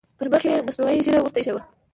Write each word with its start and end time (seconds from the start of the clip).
پر 0.17 0.27
مخ 0.31 0.43
یې 0.49 0.65
مصنوعي 0.67 0.99
ږیره 1.05 1.19
ورته 1.21 1.37
اېښې 1.39 1.53
وي. 1.55 1.63